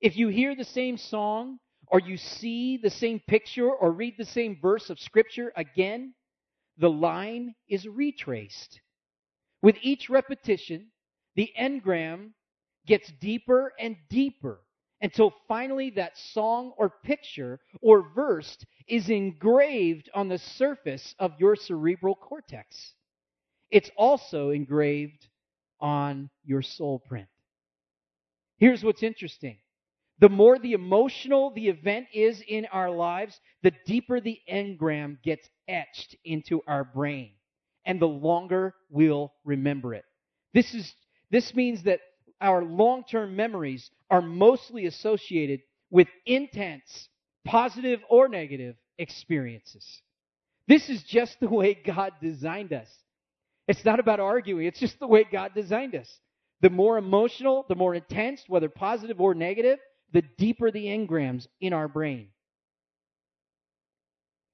[0.00, 4.24] If you hear the same song, or you see the same picture, or read the
[4.24, 6.14] same verse of Scripture again,
[6.78, 8.80] the line is retraced.
[9.62, 10.88] With each repetition,
[11.34, 12.30] the engram
[12.86, 14.60] gets deeper and deeper
[15.00, 18.56] until finally that song or picture or verse
[18.88, 22.94] is engraved on the surface of your cerebral cortex.
[23.70, 25.28] It's also engraved
[25.80, 27.28] on your soul print.
[28.56, 29.58] Here's what's interesting.
[30.20, 35.48] The more the emotional the event is in our lives, the deeper the engram gets
[35.68, 37.32] etched into our brain
[37.84, 40.04] and the longer we'll remember it.
[40.54, 40.94] This is
[41.30, 42.00] this means that
[42.40, 47.08] our long-term memories are mostly associated with intense,
[47.44, 49.84] positive or negative experiences.
[50.66, 52.88] This is just the way God designed us.
[53.66, 56.08] It's not about arguing, it's just the way God designed us.
[56.60, 59.78] The more emotional, the more intense, whether positive or negative,
[60.12, 62.28] the deeper the engrams in our brain.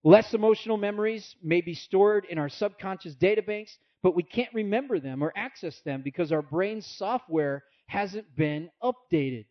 [0.04, 3.70] Less emotional memories may be stored in our subconscious databanks,
[4.02, 9.46] but we can't remember them or access them because our brain's software hasn't been updated.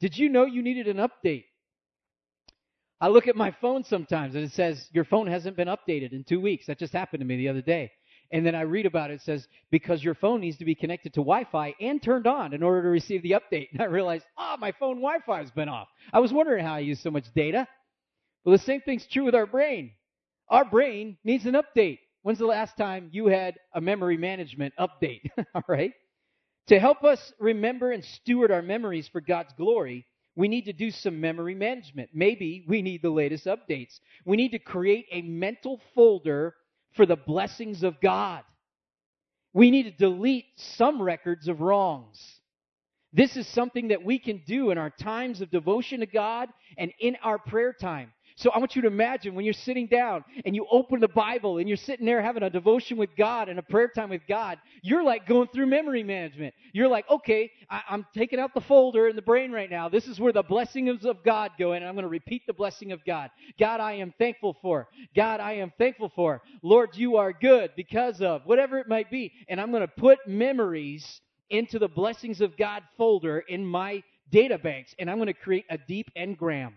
[0.00, 1.44] Did you know you needed an update?
[3.00, 6.24] I look at my phone sometimes and it says, Your phone hasn't been updated in
[6.24, 6.66] two weeks.
[6.66, 7.92] That just happened to me the other day.
[8.32, 9.14] And then I read about it.
[9.14, 12.52] It says, because your phone needs to be connected to Wi Fi and turned on
[12.52, 13.68] in order to receive the update.
[13.72, 15.86] And I realized, oh, my phone Wi Fi has been off.
[16.12, 17.68] I was wondering how I use so much data.
[18.44, 19.92] Well, the same thing's true with our brain.
[20.48, 21.98] Our brain needs an update.
[22.22, 25.30] When's the last time you had a memory management update?
[25.54, 25.92] All right.
[26.68, 30.90] To help us remember and steward our memories for God's glory, we need to do
[30.90, 32.10] some memory management.
[32.12, 34.00] Maybe we need the latest updates.
[34.24, 36.54] We need to create a mental folder
[36.94, 38.42] for the blessings of God.
[39.52, 42.20] We need to delete some records of wrongs.
[43.12, 46.92] This is something that we can do in our times of devotion to God and
[46.98, 48.12] in our prayer time.
[48.36, 51.58] So I want you to imagine when you're sitting down and you open the Bible
[51.58, 54.58] and you're sitting there having a devotion with God and a prayer time with God,
[54.82, 56.52] you're like going through memory management.
[56.72, 59.88] You're like, okay, I, am taking out the folder in the brain right now.
[59.88, 62.52] This is where the blessings of God go in, and I'm going to repeat the
[62.52, 63.30] blessing of God.
[63.56, 64.88] God, I am thankful for.
[65.14, 66.42] God, I am thankful for.
[66.62, 69.32] Lord, you are good because of whatever it might be.
[69.48, 71.20] And I'm going to put memories
[71.50, 75.66] into the blessings of God folder in my data banks, and I'm going to create
[75.70, 76.72] a deep engram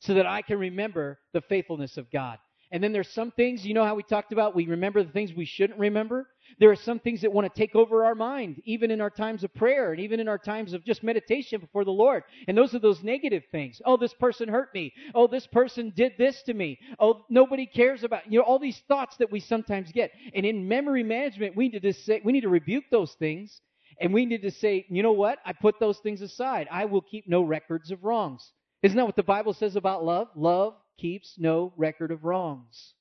[0.00, 2.38] so that I can remember the faithfulness of God.
[2.72, 5.32] And then there's some things, you know how we talked about we remember the things
[5.32, 6.28] we shouldn't remember?
[6.58, 9.44] There are some things that want to take over our mind, even in our times
[9.44, 12.24] of prayer and even in our times of just meditation before the Lord.
[12.48, 13.80] And those are those negative things.
[13.84, 14.92] Oh, this person hurt me.
[15.14, 16.78] Oh, this person did this to me.
[16.98, 20.10] Oh, nobody cares about, you know, all these thoughts that we sometimes get.
[20.34, 23.60] And in memory management, we need to say, we need to rebuke those things.
[24.00, 25.38] And we need to say, you know what?
[25.44, 26.68] I put those things aside.
[26.70, 28.52] I will keep no records of wrongs.
[28.86, 30.28] Isn't that what the Bible says about love?
[30.36, 32.94] Love keeps no record of wrongs.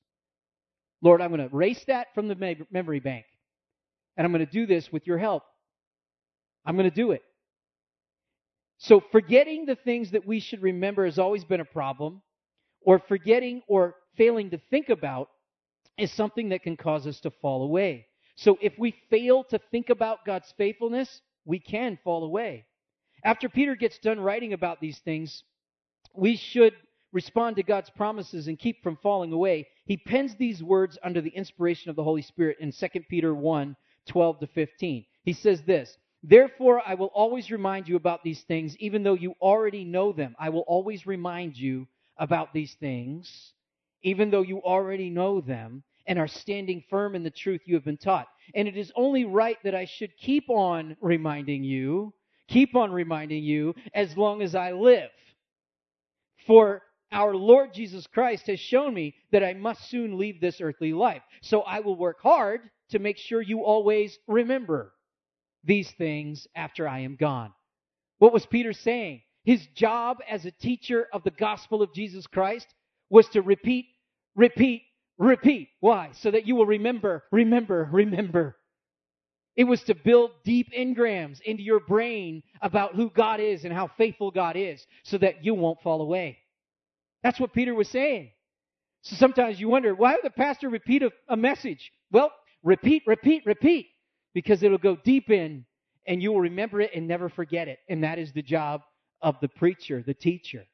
[1.04, 3.26] Lord, I'm going to erase that from the memory bank.
[4.17, 5.43] And I'm going to do this with your help.
[6.65, 7.21] I'm going to do it.
[8.80, 12.24] So, forgetting the things that we should remember has always been a problem,
[12.82, 15.30] or forgetting or failing to think about
[16.00, 18.08] is something that can cause us to fall away.
[18.38, 22.65] So, if we fail to think about God's faithfulness, we can fall away.
[23.24, 25.43] After Peter gets done writing about these things,
[26.17, 26.73] we should
[27.12, 31.30] respond to God's promises and keep from falling away, he pens these words under the
[31.30, 33.75] inspiration of the Holy Spirit in 2 Peter 1
[34.08, 35.06] 12 to 15.
[35.23, 39.36] He says this Therefore, I will always remind you about these things, even though you
[39.41, 40.36] already know them.
[40.39, 43.54] I will always remind you about these things,
[44.04, 47.86] even though you already know them and are standing firm in the truth you have
[47.86, 48.28] been taught.
[48.54, 52.13] And it is only right that I should keep on reminding you,
[52.47, 55.10] keep on reminding you as long as I live.
[56.45, 56.81] For
[57.12, 61.21] our Lord Jesus Christ has shown me that I must soon leave this earthly life.
[61.41, 64.93] So I will work hard to make sure you always remember
[65.63, 67.53] these things after I am gone.
[68.19, 69.21] What was Peter saying?
[69.43, 72.67] His job as a teacher of the gospel of Jesus Christ
[73.10, 73.86] was to repeat,
[74.36, 74.84] repeat,
[75.17, 75.69] repeat.
[75.79, 76.10] Why?
[76.13, 78.58] So that you will remember, remember, remember.
[79.56, 83.89] It was to build deep engrams into your brain about who God is and how
[83.98, 86.39] faithful God is so that you won't fall away.
[87.24, 88.32] That's what Peter was saying.
[89.02, 91.91] So sometimes you wonder, why would the pastor repeat a, a message?
[92.12, 92.32] Well,
[92.63, 93.88] repeat, repeat, repeat,
[94.34, 95.65] because it'll go deep in
[96.06, 97.80] and you will remember it and never forget it.
[97.88, 98.82] And that is the job
[99.22, 100.65] of the preacher, the teacher,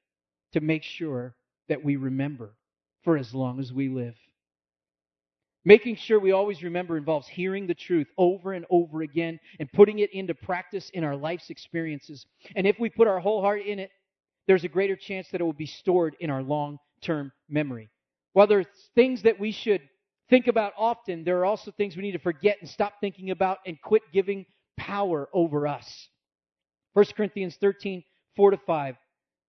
[0.54, 1.36] to make sure
[1.70, 2.56] that we remember
[3.04, 4.15] for as long as we live.
[5.63, 10.00] Making sure we always remember involves hearing the truth over and over again and putting
[10.00, 12.26] it into practice in our life's experiences.
[12.56, 13.91] And if we put our whole heart in it,
[14.47, 17.89] there's a greater chance that it will be stored in our long term memory.
[18.34, 19.82] While there are things that we should
[20.32, 23.60] think about often, there are also things we need to forget and stop thinking about
[23.67, 24.45] and quit giving
[24.78, 26.08] power over us.
[26.93, 28.04] 1 Corinthians 13,
[28.36, 28.95] 4 to 5.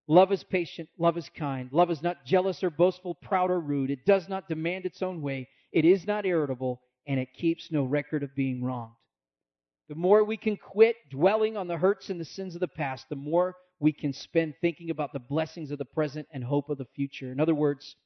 [0.08, 1.70] Love is patient, love is kind.
[1.72, 3.90] Love is not jealous or boastful, proud or rude.
[3.90, 5.48] It does not demand its own way.
[5.72, 8.92] It is not irritable, and it keeps no record of being wronged.
[9.88, 13.08] The more we can quit dwelling on the hurts and the sins of the past,
[13.08, 16.78] the more we can spend thinking about the blessings of the present and hope of
[16.78, 17.32] the future.
[17.32, 17.96] In other words,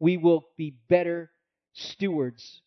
[0.00, 1.30] we will be better
[1.72, 2.62] stewards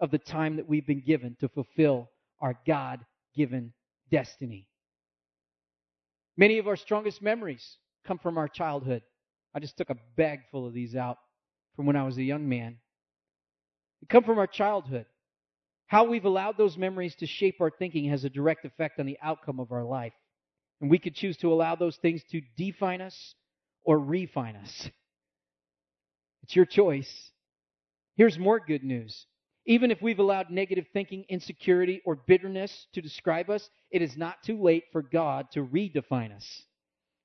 [0.00, 3.72] of the time that we've been given to fulfill our God given
[4.10, 4.66] destiny.
[6.36, 9.02] Many of our strongest memories come from our childhood.
[9.54, 11.18] I just took a bag full of these out
[11.76, 12.78] from when I was a young man.
[14.06, 15.06] They come from our childhood.
[15.88, 19.18] How we've allowed those memories to shape our thinking has a direct effect on the
[19.20, 20.12] outcome of our life.
[20.80, 23.34] And we could choose to allow those things to define us
[23.84, 24.88] or refine us.
[26.44, 27.30] It's your choice.
[28.16, 29.26] Here's more good news.
[29.66, 34.36] Even if we've allowed negative thinking, insecurity, or bitterness to describe us, it is not
[34.44, 36.62] too late for God to redefine us.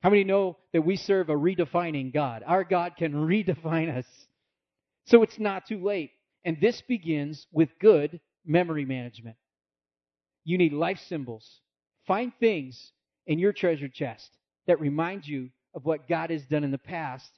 [0.02, 2.44] How many know that we serve a redefining God?
[2.44, 4.08] Our God can redefine us.
[5.06, 6.12] So it's not too late.
[6.44, 9.38] And this begins with good memory management.
[10.44, 11.62] You need life symbols.
[12.08, 12.94] Find things
[13.28, 14.38] in your treasure chest
[14.68, 17.32] that remind you of what God has done in the past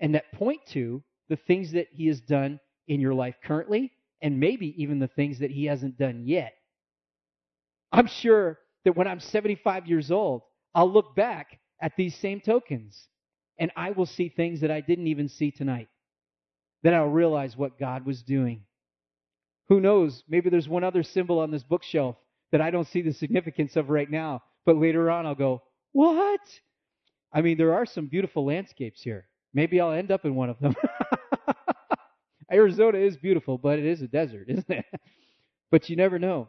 [0.00, 3.92] and that point to the things that He has done in your life currently
[4.22, 6.54] and maybe even the things that He hasn't done yet.
[7.92, 10.42] I'm sure that when I'm 75 years old,
[10.74, 13.08] I'll look back at these same tokens
[13.58, 15.88] and I will see things that I didn't even see tonight.
[16.82, 18.62] Then I'll realize what God was doing.
[19.68, 20.22] Who knows?
[20.28, 22.16] Maybe there's one other symbol on this bookshelf
[22.52, 25.62] that I don't see the significance of right now, but later on I'll go,
[25.92, 26.40] What?
[27.32, 29.26] I mean, there are some beautiful landscapes here.
[29.52, 30.74] Maybe I'll end up in one of them.
[32.52, 34.84] Arizona is beautiful, but it is a desert, isn't it?
[35.70, 36.48] but you never know.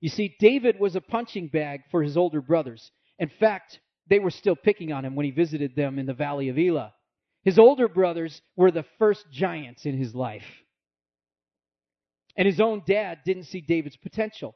[0.00, 2.90] You see, David was a punching bag for his older brothers.
[3.18, 6.48] In fact, they were still picking on him when he visited them in the valley
[6.48, 6.94] of Elah.
[7.44, 10.46] His older brothers were the first giants in his life.
[12.36, 14.54] And his own dad didn't see David's potential.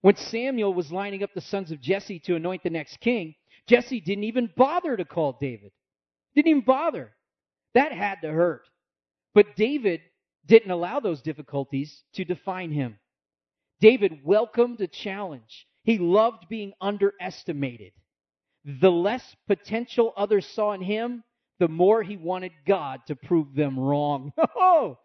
[0.00, 3.34] When Samuel was lining up the sons of Jesse to anoint the next king,
[3.66, 5.72] Jesse didn't even bother to call David.
[6.34, 7.12] Didn't even bother.
[7.74, 8.62] That had to hurt.
[9.34, 10.00] But David
[10.46, 12.98] didn't allow those difficulties to define him.
[13.80, 15.66] David welcomed a challenge.
[15.84, 17.92] He loved being underestimated.
[18.64, 21.24] The less potential others saw in him,
[21.60, 24.32] the more he wanted God to prove them wrong.
[24.56, 24.98] Oh,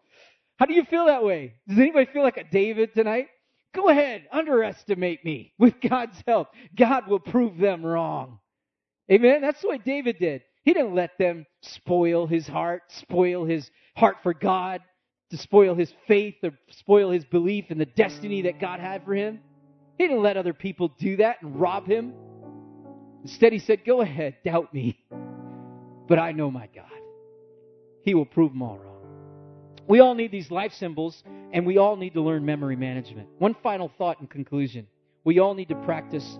[0.58, 1.54] how do you feel that way?
[1.68, 3.28] Does anybody feel like a David tonight?
[3.74, 5.52] Go ahead, underestimate me.
[5.58, 8.38] With God's help, God will prove them wrong.
[9.10, 9.42] Amen?
[9.42, 10.42] That's the way David did.
[10.64, 14.80] He didn't let them spoil his heart, spoil his heart for God,
[15.30, 19.14] to spoil his faith or spoil his belief in the destiny that God had for
[19.14, 19.40] him.
[19.98, 22.14] He didn't let other people do that and rob him.
[23.22, 24.98] Instead, he said, Go ahead, doubt me.
[26.08, 26.84] But I know my God.
[28.02, 28.96] He will prove them all wrong.
[29.88, 33.28] We all need these life symbols, and we all need to learn memory management.
[33.38, 34.86] One final thought in conclusion
[35.24, 36.38] we all need to practice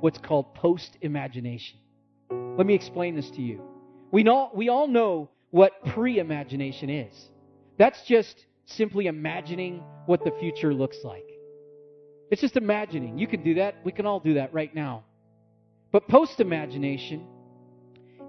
[0.00, 1.78] what's called post imagination.
[2.30, 3.62] Let me explain this to you.
[4.10, 7.30] We, know, we all know what pre imagination is.
[7.78, 11.24] That's just simply imagining what the future looks like.
[12.30, 13.18] It's just imagining.
[13.18, 13.76] You can do that.
[13.84, 15.04] We can all do that right now.
[15.92, 17.24] But post imagination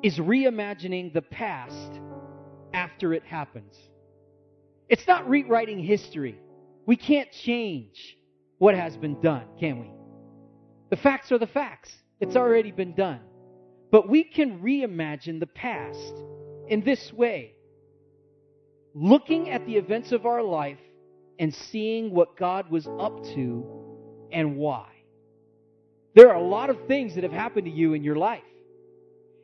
[0.05, 1.99] is reimagining the past
[2.75, 3.75] after it happens.
[4.87, 6.37] It's not rewriting history.
[6.85, 8.15] We can't change
[8.59, 9.89] what has been done, can we?
[10.91, 11.91] The facts are the facts.
[12.19, 13.19] It's already been done.
[13.91, 16.13] But we can reimagine the past
[16.67, 17.55] in this way
[18.93, 20.77] looking at the events of our life
[21.39, 23.65] and seeing what God was up to
[24.31, 24.87] and why.
[26.13, 28.43] There are a lot of things that have happened to you in your life.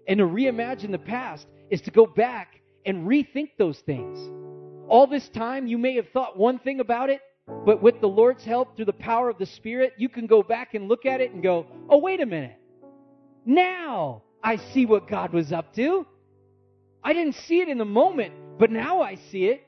[0.07, 4.19] And to reimagine the past is to go back and rethink those things.
[4.89, 7.21] All this time, you may have thought one thing about it,
[7.65, 10.73] but with the Lord's help through the power of the Spirit, you can go back
[10.73, 12.57] and look at it and go, oh, wait a minute.
[13.45, 16.05] Now I see what God was up to.
[17.03, 19.67] I didn't see it in the moment, but now I see it.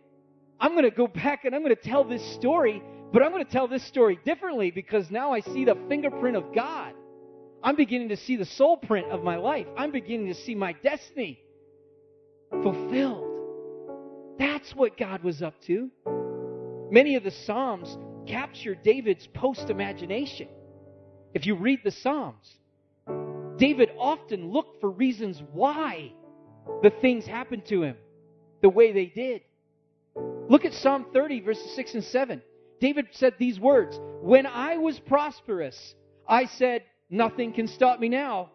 [0.60, 2.82] I'm going to go back and I'm going to tell this story
[3.14, 6.52] but I'm going to tell this story differently because now I see the fingerprint of
[6.54, 6.96] God.
[7.64, 9.68] I'm beginning to see the soul print of my life.
[9.78, 11.40] I'm beginning to see my destiny
[12.62, 13.30] fulfilled.
[14.38, 15.90] That's what God was up to.
[16.92, 17.98] Many of the Psalms
[18.28, 20.48] capture David's post imagination.
[21.34, 22.58] If you read the Psalms,
[23.58, 26.12] David often looked for reasons why
[26.82, 27.96] the things happened to him
[28.62, 29.42] the way they did.
[30.50, 32.42] Look at Psalm 30, verses 6 and 7.
[32.80, 35.96] David said these words When I was prosperous,
[36.28, 38.52] I said, Nothing can stop me now.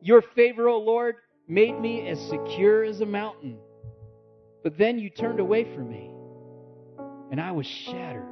[0.00, 1.16] Your favor, O Lord,
[1.48, 3.58] made me as secure as a mountain.
[4.62, 6.10] But then you turned away from me,
[7.30, 8.24] and I was shattered.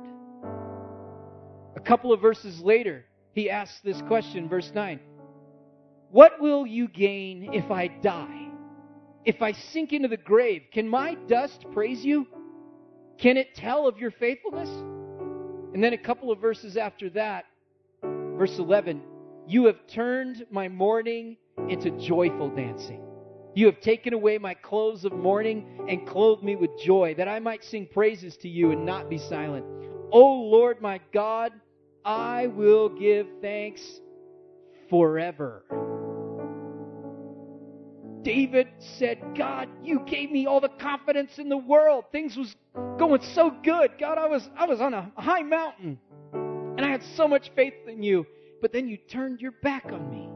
[1.77, 3.05] A couple of verses later,
[3.35, 5.01] he asks this question, verse 9
[6.11, 8.49] What will you gain if I die?
[9.25, 12.27] If I sink into the grave, can my dust praise you?
[13.19, 14.69] Can it tell of your faithfulness?
[15.75, 17.45] And then a couple of verses after that,
[18.03, 19.01] verse 11,
[19.47, 21.37] you have turned my mourning
[21.69, 23.03] into joyful dancing.
[23.55, 27.39] You have taken away my clothes of mourning and clothed me with joy, that I
[27.39, 29.67] might sing praises to you and not be silent.
[30.11, 31.53] O Lord my God,
[32.05, 33.83] I will give thanks
[34.89, 35.65] forever.
[38.23, 42.05] David said, God, you gave me all the confidence in the world.
[42.13, 42.55] Things was
[42.99, 43.93] going so good.
[43.99, 45.99] God, I was I was on a high mountain.
[46.33, 48.27] And I had so much faith in you.
[48.63, 50.31] But then you turned your back on me.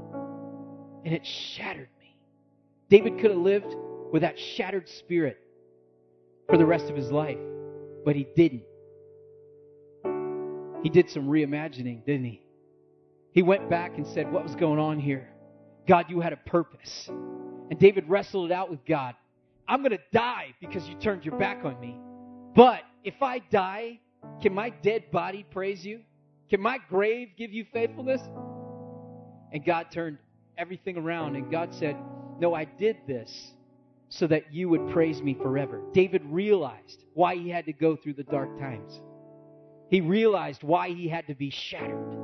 [1.05, 2.19] And it shattered me.
[2.91, 3.75] David could have lived
[4.13, 5.39] with that shattered spirit
[6.49, 7.39] for the rest of his life.
[8.05, 8.65] But he didn't.
[10.83, 12.43] he did some reimagining, didn't he?
[13.33, 15.29] He went back and said, What was going on here?
[15.87, 17.09] God, you had a purpose.
[17.09, 19.15] And David wrestled it out with God.
[19.69, 21.97] I'm going to die because you turned your back on me.
[22.57, 24.01] But if I die,
[24.43, 26.01] can my dead body praise you?
[26.49, 28.21] Can my grave give you faithfulness?
[29.53, 30.19] And God turned
[30.59, 31.97] everything around and God said,
[32.39, 33.53] No, I did this
[34.09, 35.83] so that you would praise me forever.
[35.93, 39.01] David realized why he had to go through the dark times.
[39.91, 42.17] He realized why he had to be shattered.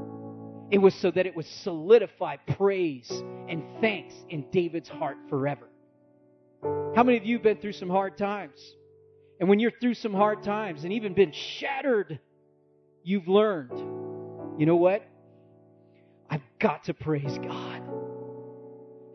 [0.71, 3.11] It was so that it would solidify praise
[3.49, 5.69] and thanks in David's heart forever.
[6.95, 8.59] How many of you have been through some hard times?
[9.41, 12.21] And when you're through some hard times and even been shattered,
[13.03, 13.73] you've learned,
[14.63, 15.05] you know what?
[16.31, 17.83] I've got to praise God.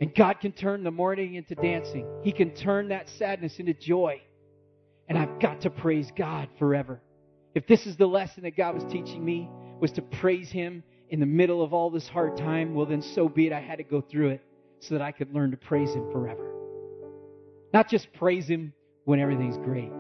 [0.02, 2.06] And God can turn the mourning into dancing.
[2.22, 4.22] He can turn that sadness into joy.
[5.08, 7.00] And I've got to praise God forever.
[7.56, 11.22] If this is the lesson that God was teaching me, was to praise Him in
[11.22, 13.54] the middle of all this hard time, well, then so be it.
[13.54, 14.42] I had to go through it
[14.82, 16.52] so that I could learn to praise Him forever.
[17.74, 18.74] Not just praise Him
[19.06, 19.94] when everything's great,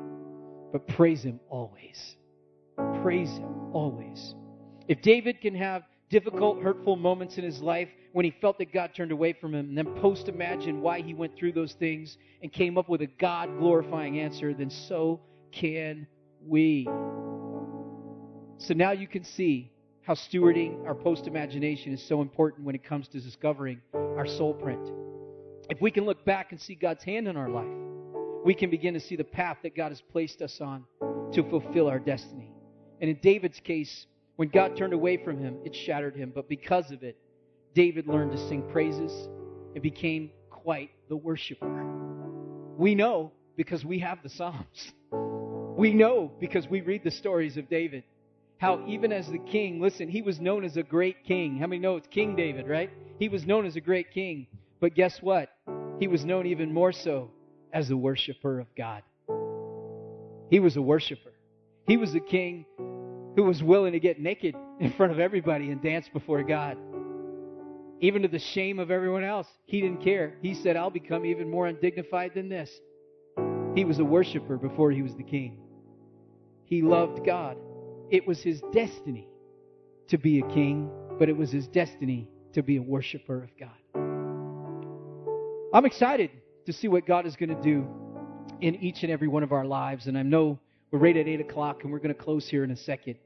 [0.73, 2.17] but praise Him always.
[3.01, 4.35] Praise Him always.
[4.88, 8.91] If David can have difficult, hurtful moments in his life when he felt that God
[8.95, 12.51] turned away from him, and then post imagine why he went through those things and
[12.51, 15.19] came up with a God glorifying answer, then so
[15.51, 16.07] can
[16.45, 16.85] we.
[18.59, 19.71] So now you can see
[20.03, 24.53] how stewarding our post imagination is so important when it comes to discovering our soul
[24.53, 24.89] print.
[25.69, 27.67] If we can look back and see God's hand in our life,
[28.45, 30.85] we can begin to see the path that God has placed us on
[31.33, 32.53] to fulfill our destiny.
[33.01, 34.07] And in David's case,
[34.38, 36.31] when God turned away from him, it shattered him.
[36.33, 37.17] But because of it,
[37.75, 39.11] David learned to sing praises
[39.73, 41.85] and became quite the worshiper.
[42.77, 44.93] We know because we have the Psalms.
[45.77, 48.03] We know because we read the stories of David
[48.57, 51.57] how even as the king, listen, he was known as a great king.
[51.57, 52.89] How many know it's King David, right?
[53.19, 54.47] He was known as a great king.
[54.79, 55.49] But guess what?
[55.99, 57.31] He was known even more so
[57.71, 59.03] as a worshiper of God.
[60.49, 61.33] He was a worshiper.
[61.85, 62.65] He was a king
[63.38, 66.75] who was willing to get naked in front of everybody and dance before God.
[68.01, 69.47] Even to the shame of everyone else.
[69.67, 70.33] He didn't care.
[70.41, 72.71] He said, I'll become even more undignified than this.
[73.75, 75.59] He was a worshiper before he was the king.
[76.63, 77.57] He loved God.
[78.09, 79.27] It was his destiny
[80.07, 83.69] to be a king, but it was his destiny to be a worshiper of God.
[85.75, 86.31] I'm excited
[86.65, 87.88] to see what God is going to do
[88.61, 90.07] in each and every one of our lives.
[90.07, 90.57] And I know
[90.89, 93.17] we're right at 8 o'clock and we're going to close here in a second.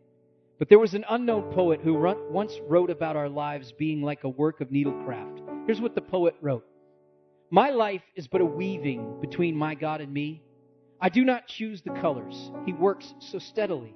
[0.62, 1.96] But there was an unknown poet who
[2.30, 5.66] once wrote about our lives being like a work of needlecraft.
[5.66, 6.64] Here's what the poet wrote
[7.50, 10.44] My life is but a weaving between my God and me.
[11.02, 13.96] I do not choose the colors, He works so steadily.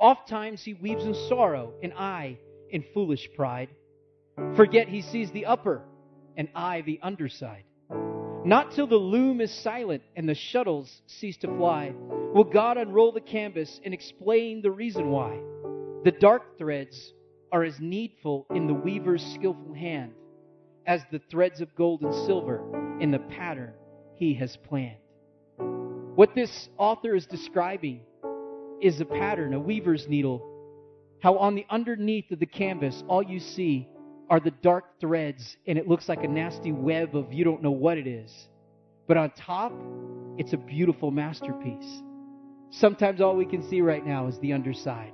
[0.00, 2.38] Oft times he weaves in sorrow, and I
[2.70, 3.68] in foolish pride.
[4.56, 5.82] Forget he sees the upper,
[6.38, 7.64] and I the underside.
[8.46, 11.92] Not till the loom is silent and the shuttles cease to fly
[12.32, 15.38] will God unroll the canvas and explain the reason why.
[16.04, 17.12] The dark threads
[17.50, 20.12] are as needful in the weaver's skillful hand
[20.86, 22.62] as the threads of gold and silver
[23.00, 23.72] in the pattern
[24.14, 24.98] he has planned.
[26.14, 28.00] What this author is describing
[28.80, 30.44] is a pattern, a weaver's needle.
[31.20, 33.88] How on the underneath of the canvas, all you see
[34.30, 37.72] are the dark threads, and it looks like a nasty web of you don't know
[37.72, 38.32] what it is.
[39.08, 39.72] But on top,
[40.36, 42.02] it's a beautiful masterpiece.
[42.70, 45.12] Sometimes all we can see right now is the underside.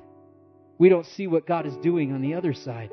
[0.79, 2.91] We don't see what God is doing on the other side.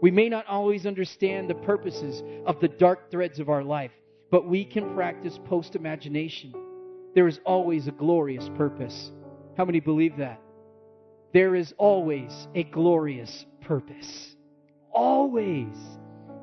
[0.00, 3.90] We may not always understand the purposes of the dark threads of our life,
[4.30, 6.54] but we can practice post imagination.
[7.14, 9.10] There is always a glorious purpose.
[9.56, 10.40] How many believe that?
[11.32, 14.36] There is always a glorious purpose.
[14.92, 15.74] Always.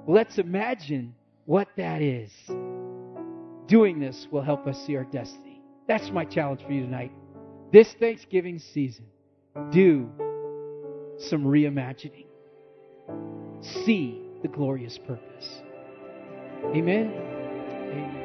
[0.08, 1.16] Let's imagine
[1.46, 2.32] what that is.
[3.68, 5.62] Doing this will help us see our destiny.
[5.88, 7.12] That's my challenge for you tonight.
[7.72, 9.06] This Thanksgiving season,
[9.72, 10.10] do
[11.18, 12.26] some reimagining.
[13.62, 15.62] See the glorious purpose.
[16.74, 17.12] Amen.
[17.14, 18.25] Amen.